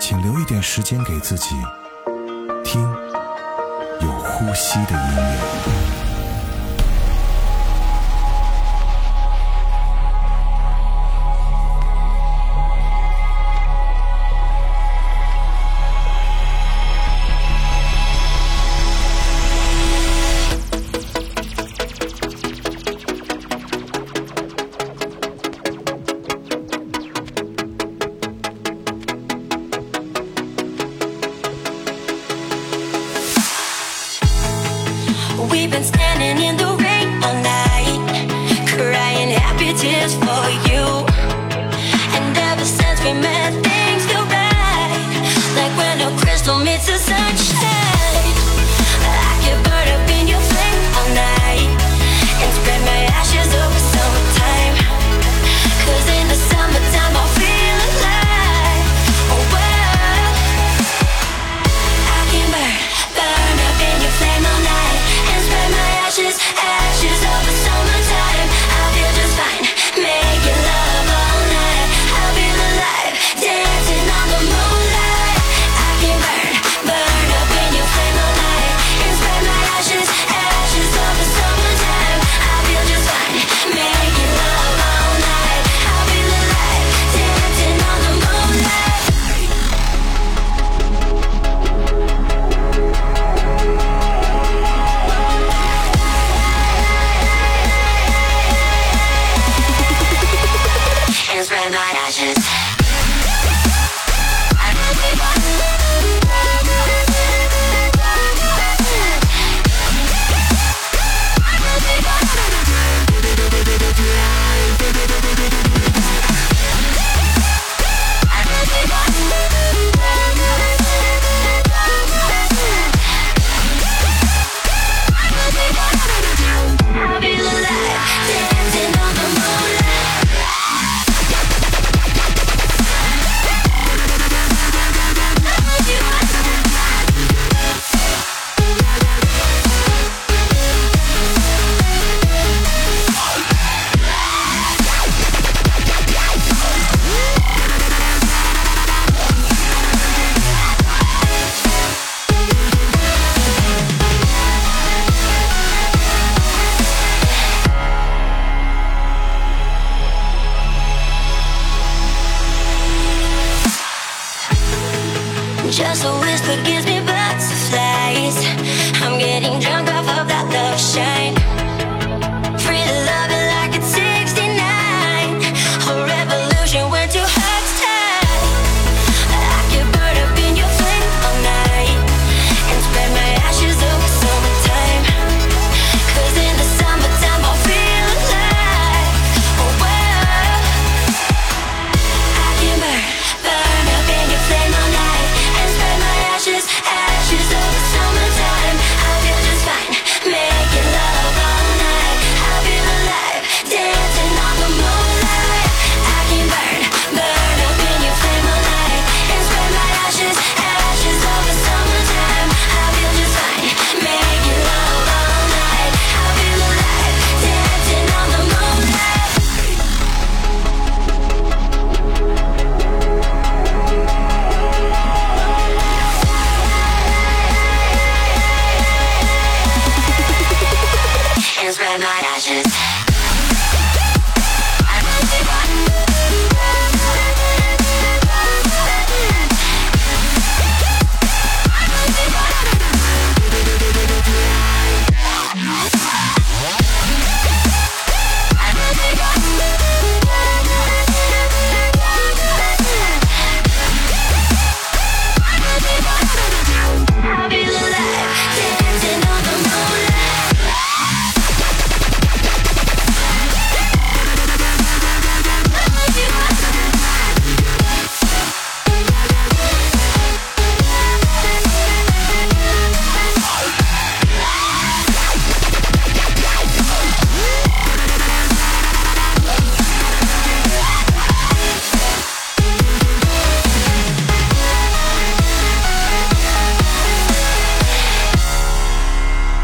[0.00, 1.56] 请留一点时间给自己，
[2.64, 2.80] 听
[4.00, 5.97] 有呼吸的音乐。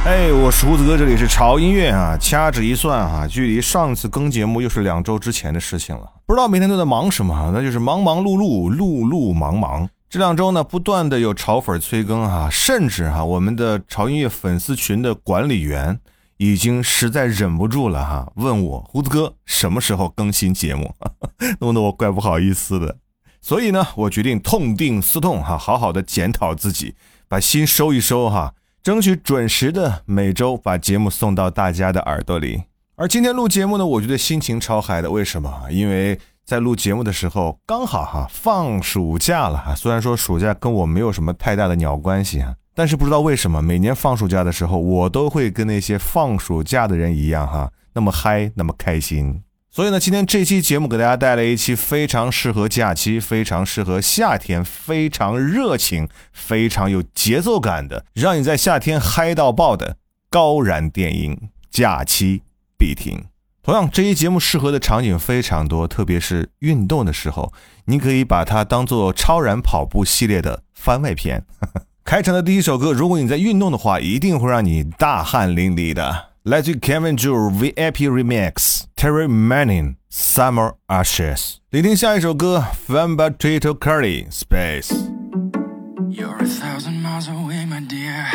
[0.06, 2.14] 我是胡子哥，这里是潮音乐啊。
[2.18, 6.06] 掐指一算啊，距离上次更节目又是两周之前的事情了。
[6.26, 9.88] 不知道每天都在忙什么，那就是忙忙碌碌，碌碌忙忙。
[10.10, 15.98] 这两周呢，不断的有潮粉催更啊，甚至哈，我们的潮音乐粉丝群的管理员
[16.36, 20.94] 已经实在忍不住了哈，问我胡子哥什么时候更新节目，
[21.60, 22.98] 弄得我怪不好意思的。
[23.40, 26.94] 所以呢，我决定痛定思痛哈，好好的检讨自己，
[27.26, 28.52] 把心收一收哈。
[28.84, 32.64] 争取准时的每周把节目送到大家的耳朵里。
[32.96, 35.10] 而今天录节目呢，我觉得心情超嗨的。
[35.10, 35.50] 为什么？
[35.70, 39.74] 因为在录节目的时候刚好哈放暑假了哈。
[39.74, 49.42] 虽然说暑假跟我没有什么太大的鸟关系啊，但是不知道为什么每年放暑假的时候，我都会跟那些放暑假的人一样哈，那么嗨，那么开心。
[49.74, 59.96] 所以呢，今天这期节目给大家带来一期非常适合假期、非常适合夏天、非常热情、非常有节奏感的，让你在夏天嗨到爆的
[60.30, 61.36] 高燃电音，
[61.72, 62.42] 假期
[62.78, 63.24] 必听。
[63.64, 67.52] 同样，这期节目适合的场景非常多，特别是运动的时候，
[67.86, 71.44] 你可以把它当做超燃跑步系列的番外篇。
[72.06, 76.33] 开场的第一首歌，如果你在运动的话，一定会让你大汗淋漓的。
[76.43, 87.01] 来自 Kevin j u VIP Remix Terry Manning Summer Ashes，聆听下一首歌 Fan Potato Curry Space。You're a thousand
[87.01, 88.25] miles away, my dear,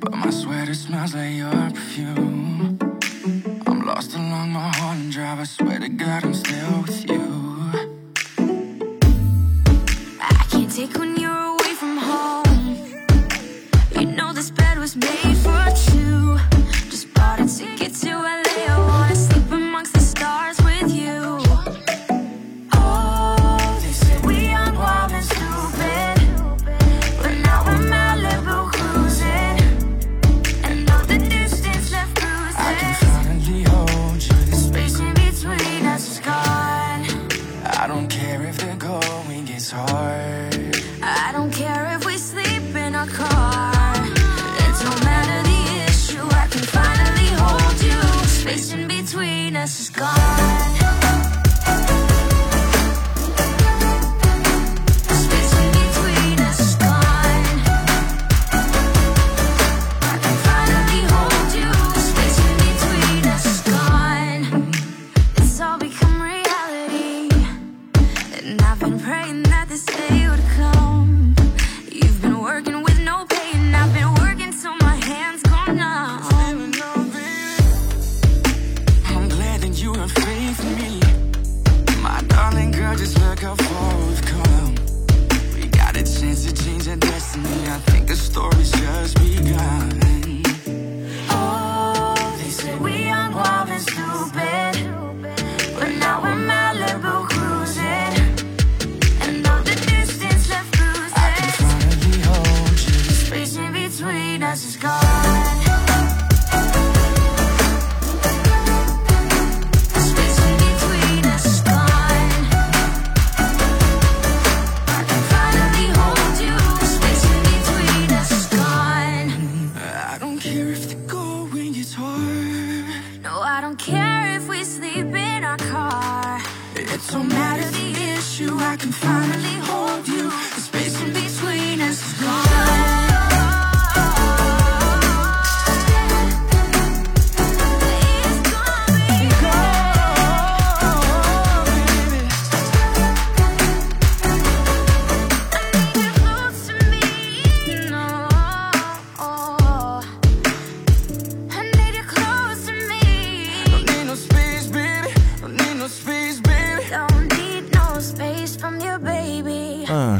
[0.00, 2.78] but my sweater smells like your perfume.
[3.66, 5.40] I'm lost along my Holland Drive.
[5.40, 7.22] I swear to God, I'm still with you.
[10.20, 12.44] I can't take when you're away from home.
[13.94, 15.33] You know this bed was made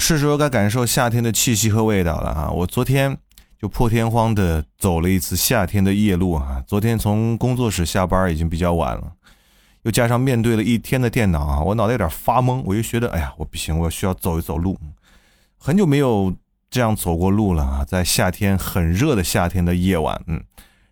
[0.08, 2.52] 是时候该感受夏天的气息和味道了啊！
[2.52, 3.18] 我昨天
[3.60, 6.64] 就破天荒的走了一次夏天的夜路啊。
[6.68, 9.14] 昨天从工作室下班已经比较晚了，
[9.82, 12.62] 又加上面对了一天的电脑啊，我脑袋有点发懵。
[12.66, 14.78] 我就觉得，哎呀，我不行，我需要走一走路。
[15.58, 16.32] 很久没有
[16.70, 20.40] 这样走过路了啊，在夏天很热的夏天的夜晚，嗯，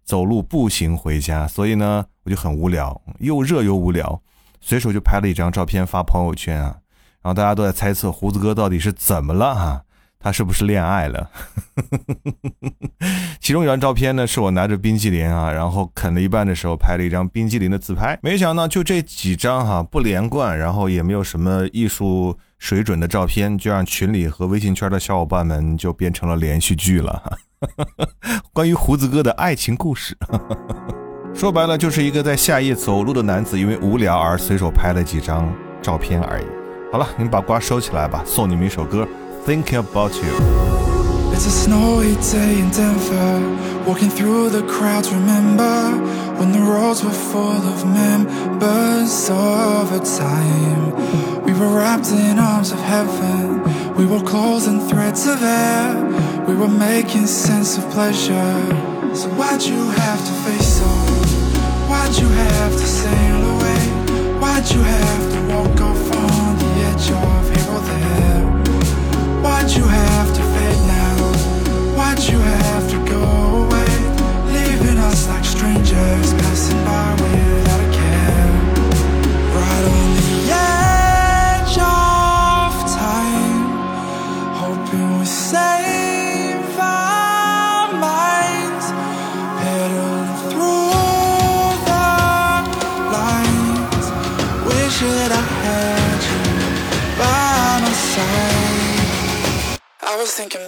[0.03, 4.24] 走路步行回家，所以呢，我就很无聊，又热又无聊，
[4.60, 6.77] 随手就拍了一张照片发朋友圈啊。
[7.24, 9.82] 然后大家都在猜测胡子哥到底是怎么了哈、
[10.20, 11.30] 他是不是恋爱了？
[13.42, 18.18] 其中一张照片呢，是我拿着冰淇淋啊，然后啃了一半的时候拍了一张冰淇淋的自拍。
[18.22, 27.38] 没想到就这几张哈、不连贯，然后也没有什么艺术水准的照片，就让群里和微信圈的小伙伴们就变成了连续剧了。
[28.53, 30.18] 关于胡子哥的爱情故事。
[31.36, 36.62] 说白了，就是一个在夏夜走路的男子，因为无聊而随手拍了几张照片而已。
[36.92, 39.07] 好了，你们把瓜收起来吧，送你们一首歌《
[39.49, 43.40] Thinking About You》。It's a snowy day in Denver.
[43.87, 45.92] Walking through the crowds, remember
[46.38, 50.92] when the roads were full of members of a time.
[51.45, 53.62] We were wrapped in arms of heaven.
[53.97, 55.95] We were clothes and threads of air.
[56.47, 58.57] We were making sense of pleasure.
[59.14, 61.88] So why'd you have to face off?
[61.88, 63.80] Why'd you have to sail away?
[64.40, 65.91] Why'd you have to walk off on
[67.12, 68.45] Of here or there?
[69.43, 71.95] Why'd you have to fade now?
[71.98, 73.22] Why'd you have to go
[73.63, 73.93] away?
[74.53, 77.13] Leaving us like strangers passing by
[100.24, 100.62] was thinking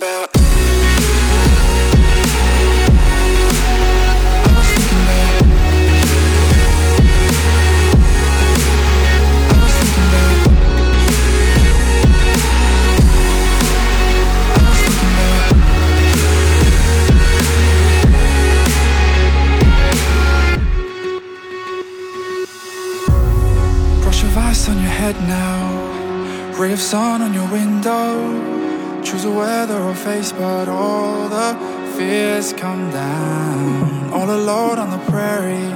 [29.85, 31.53] or face, but all the
[31.95, 34.11] fears come down.
[34.11, 35.71] All alone on the prairie.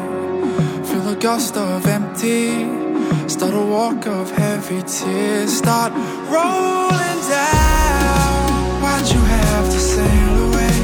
[0.87, 2.49] Feel a gust of empty.
[3.27, 5.51] Start a walk of heavy tears.
[5.55, 5.91] Start
[6.33, 8.81] rolling down.
[8.81, 10.75] Why'd you have to sail away?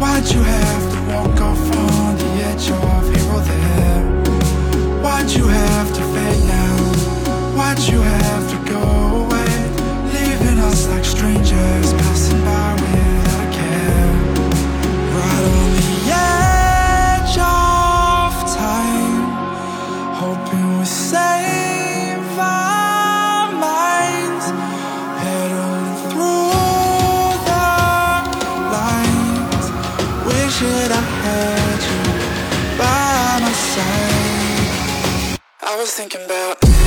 [0.00, 4.04] Why'd you have to walk off on the edge of here or there?
[5.02, 6.76] Why'd you have to fade now?
[7.56, 8.35] Why'd you have
[35.86, 36.85] was thinking about.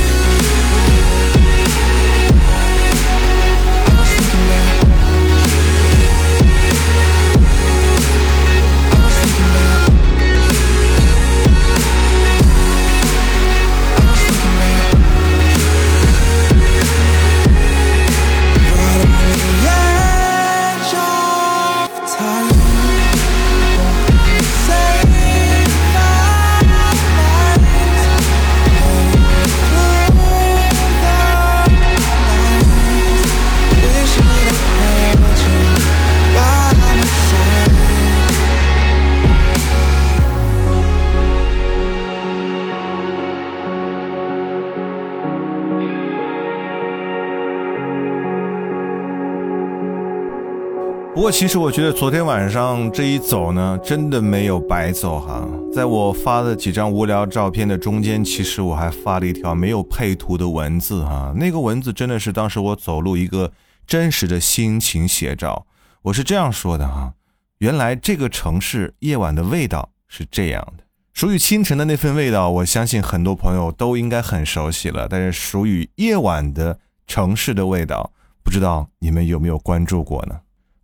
[51.30, 55.48] 其实我觉得昨天晚上这一走呢，真的没有白走哈。
[55.72, 61.32] 在我发的几张无聊照片的中间，其实我还发了一条没有配图的文字哈。
[61.36, 63.52] 那个文字真的是当时我走路一个
[63.86, 65.66] 真实的心情写照。
[66.02, 67.14] 我是这样说的哈：
[67.58, 70.84] 原来这个城市夜晚的味道是这样的。
[71.14, 75.06] 属于清晨的那份味道，我相信很多朋友都应该很熟悉了。
[75.08, 78.10] 但是属于夜晚的城市的味道，
[78.42, 80.34] 不知道你们有没有关注过呢？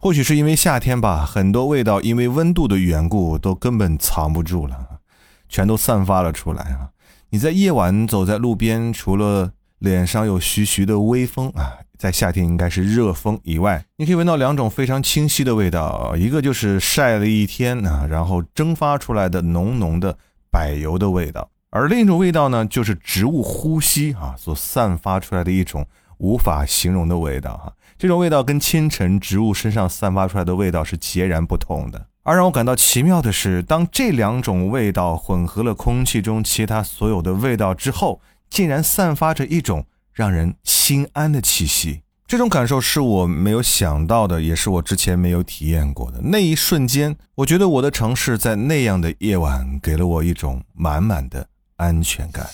[0.06, 5.00] 或许是因为夏天吧，很多味道因为温度的缘故都根本藏不住了，
[5.48, 6.90] 全都散发了出来啊！
[7.30, 20.16] 你在夜晚走在路边，除了脸上有徐徐的微风啊，在夏天应该是热风以外，你可以闻到两种非常清晰的味道，一个就是晒了一天啊，然后蒸发出来的浓浓的
[20.52, 25.84] 柏油的味道，而另一种味道呢，就是植物呼吸啊所散发出来的一种
[26.18, 27.72] 无法形容的味道哈。
[27.98, 32.06] 这种味道跟清晨植物身上散发出来的味道是截然不同的。
[32.22, 42.02] 而让我感到奇妙的是，当这两种味道混合了空气中其他所有的味道之后，竟然散发着一种让人心安的气息。
[42.26, 46.20] 这种感受是我没有想到的，也是我之前没有体验过的。
[46.24, 52.44] 那一瞬间，我觉得我的城市在那样的夜晚给了我一种满满的安全感。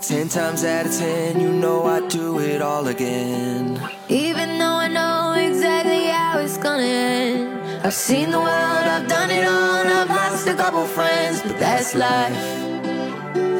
[0.00, 3.78] Ten times out of ten, you know I do it all again.
[4.08, 9.30] Even though I know exactly how it's gonna end, I've seen the world, I've done
[9.30, 12.32] it all, and I've lost a couple friends, but that's life.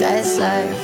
[0.01, 0.81] That's life.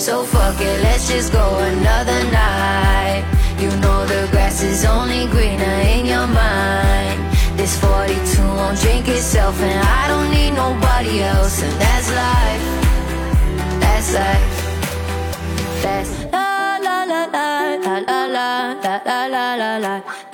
[0.00, 3.24] So fuck it, let's just go another night.
[3.60, 7.20] You know the grass is only greener in your mind.
[7.58, 12.83] This 42 won't drink itself, and I don't need nobody else, and that's life
[14.04, 14.56] best life.
[15.82, 18.48] Best la la la la la la
[18.82, 20.33] la la la la la.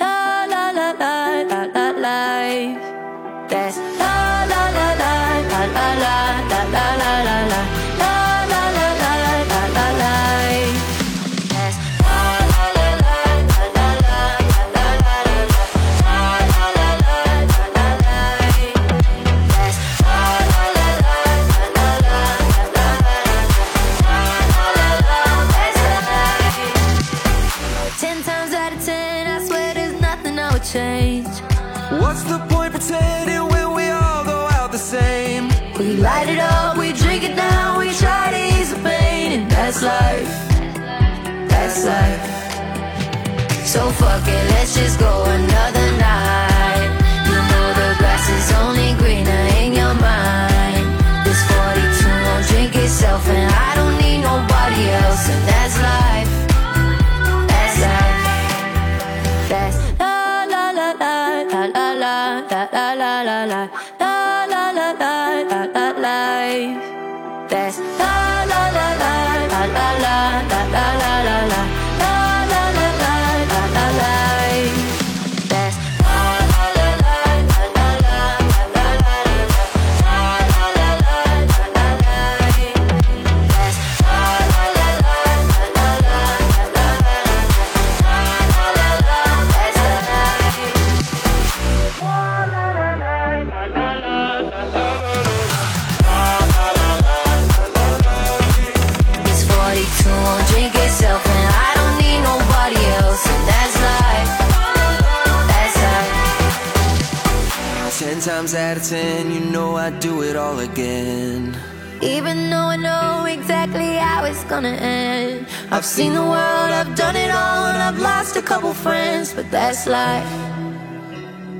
[114.63, 119.33] I've seen the world, I've done it all, and I've lost a couple friends.
[119.33, 120.25] But that's life.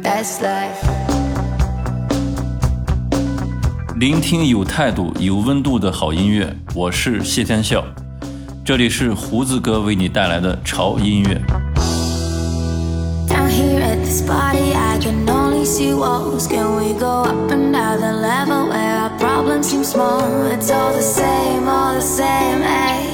[0.02, 0.78] That's life.
[3.98, 7.84] 聆听有态度、有温度的好音乐，我是谢天笑，
[8.66, 11.42] 这里是胡子哥为你带来的潮音乐。
[13.28, 15.94] Down here at this party, I can only see
[19.22, 23.11] Problems seem small, it's all the same, all the same, eh?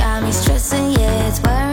[0.00, 1.69] Got me stressing, yeah, it's worrying.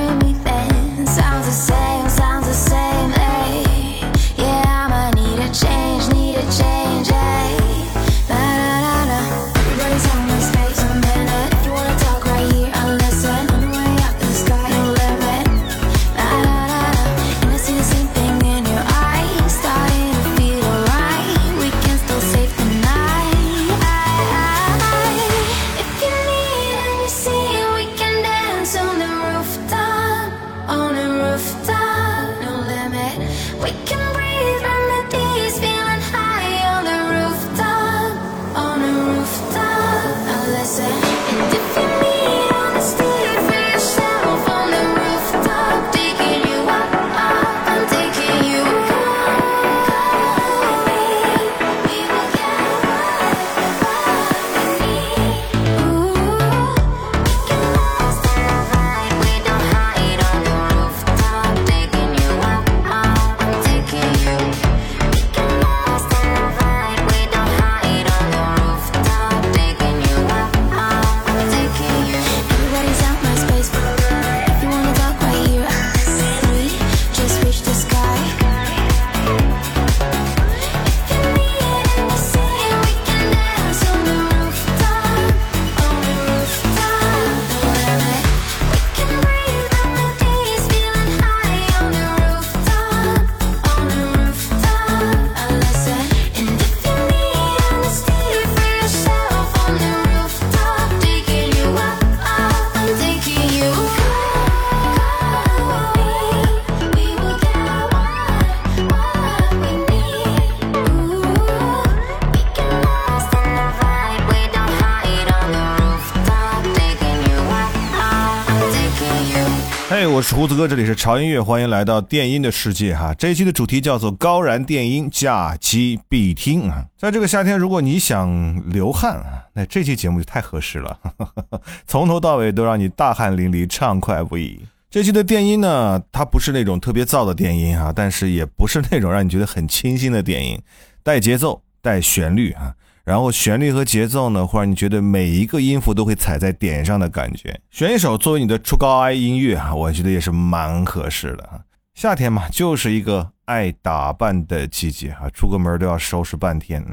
[120.38, 123.12] 胡子哥，这里是潮音乐，欢迎来到电音的世界哈。
[123.16, 126.86] 这一期的主题叫做高燃电音，假期必听啊。
[126.96, 131.00] 在这个夏天，如果你想流汗啊，那这期节目就太合适了，
[131.88, 134.62] 从头到尾都让你大汗淋漓，畅快不已。
[134.92, 140.62] 这期的电音呢，它不是那种特别燥的电音啊，但是也不是那种让你觉得很清新的电音，
[141.02, 142.76] 带节奏，带旋律啊。
[143.08, 147.58] 然后旋律和节奏呢，会让你觉得每一个音符都会踩在点上的感觉。
[147.72, 151.62] 选一首作为你的初高 I 音乐啊，我觉得也是蛮合适的啊。
[151.96, 156.86] 夏天嘛，就是一个爱打扮的季节哈，出个门都要收拾半天。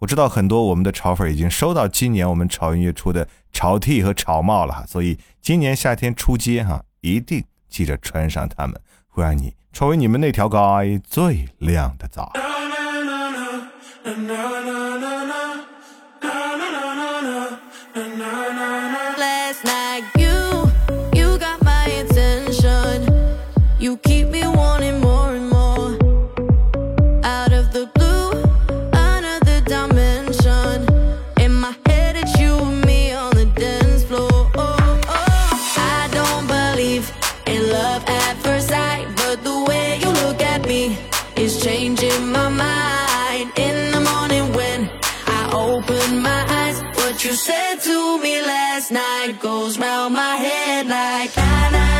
[0.00, 12.30] 我知道很多我们的潮粉已经收到今年我们潮音乐出的潮 T 和潮帽了哈，所以今年夏天出街哈，一定记着穿上它们，会让你成为你们那条街最亮的早。
[48.92, 51.34] Night goes round my head like
[51.72, 51.91] na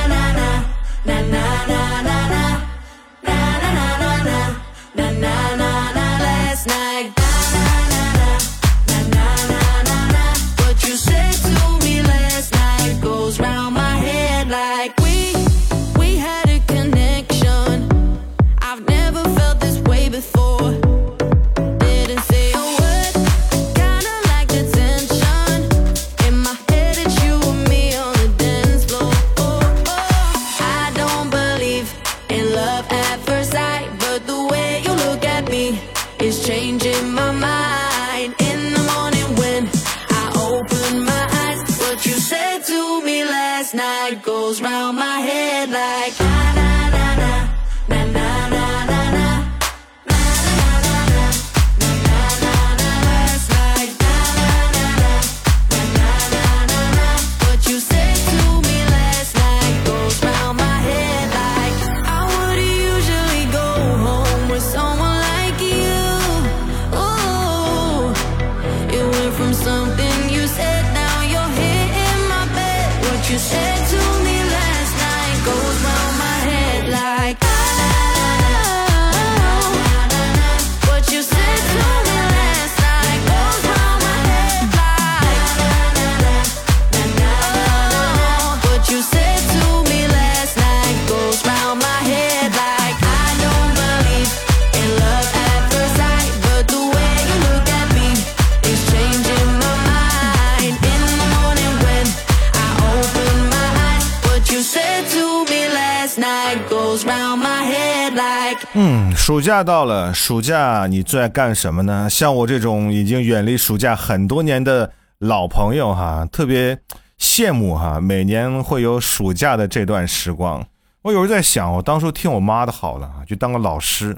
[109.33, 112.07] 暑假到了，暑假你最爱干什么呢？
[112.11, 116.79] 像我这种已经远离暑假很多年的老朋友哈，特别
[117.19, 120.63] 羡慕哈，每年会有暑假的这段时光。
[121.01, 124.15] 我有时候在想，我当初听我妈的好了，就当个老师。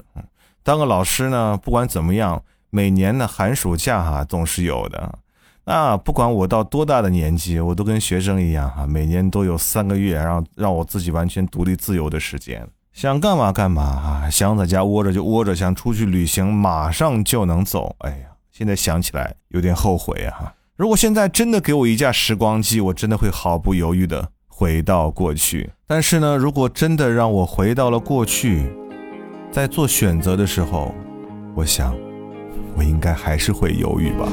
[0.63, 5.17] 当个老师呢，不管怎么样，每年的寒暑假哈总是有的。
[5.63, 12.67] 那不管我到多大的年纪，我都跟学生一样哈，每年都有三个月让让我自己完全独立自由的时间。
[12.95, 14.29] 想干嘛干嘛啊！
[14.31, 17.93] 想在家窝着就窝着，想出去旅行马上就能走。
[17.99, 20.53] 哎呀，现在想起来有点后悔啊！
[20.77, 25.69] 如果现在真的给我一架时光机，我真的会毫不犹豫的回到过去。
[25.85, 28.71] 但是呢，如果真的让我回到了过去，
[29.51, 30.95] 在做选择的时候，
[31.53, 31.93] 我想，
[32.77, 34.25] 我应该还是会犹豫吧。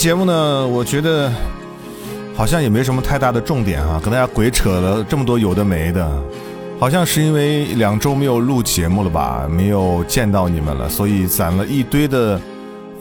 [0.00, 1.30] 节目呢，我觉得
[2.34, 6.10] 好像也没什么太大的重点啊，跟大家鬼扯了这么多有的没的，
[6.78, 12.40] 好像是因为两周没有录节目了吧，没有见到你们了，所以攒了一堆的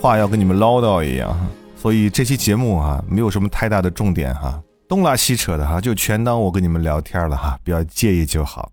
[0.02, 1.34] 话要跟你们唠叨一样，
[1.78, 8.70] 所以这期节目啊，没有什么太大的重点哈，东拉西扯的哈，就全当我跟你们聊天了哈，不要介意就好。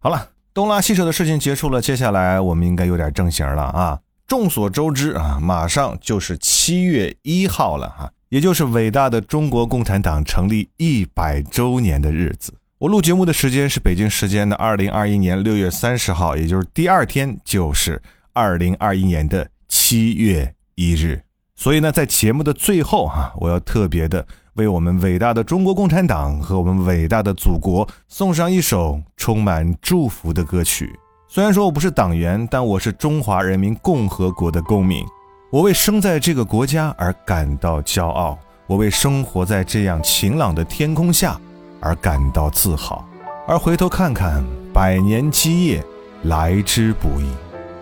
[0.00, 3.96] 好了，东拉西扯的事情结束了，接下来我们应该有点正形了啊。
[4.26, 12.52] 众所周知啊，马上就是七月一号了哈，也就是伟大的中国共产党成立一百周年的日子。
[12.78, 21.22] 我录节目的时间是北京时间的二零二一年六月三十号，也就是第二天就是二零二一年的七月一日。
[21.54, 30.92] 所以呢，在节目的最后哈、我要特别的为我们伟大的中国共产党和我们伟大的祖国送上一首充满祝福的歌曲。
[31.28, 35.04] 虽然说我不是党员，但我是中华人民共和国的公民。
[35.50, 41.38] 我为生在这个国家而感到骄傲，我为生活在这样晴朗的天空下
[41.80, 43.04] 而感到自豪。
[43.46, 45.84] 而回头看看，百年基业
[46.22, 47.26] 来之不易，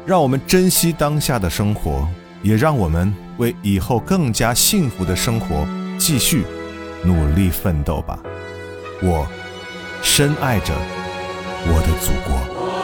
[0.06, 2.08] 让我们珍惜当下的生活，
[2.42, 5.66] 也让我们为以后更加幸福的生活
[5.98, 6.44] 继续
[7.04, 8.18] 努力奋斗吧。
[9.02, 9.26] 我
[10.02, 10.72] 深爱着
[11.66, 12.83] 我的祖国。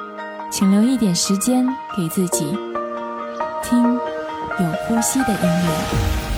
[0.51, 2.45] 请留一点时间给自己，
[3.63, 6.30] 听有呼吸的音乐。